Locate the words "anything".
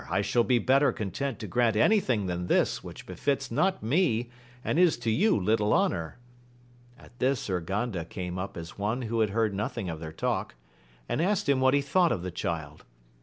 1.75-2.25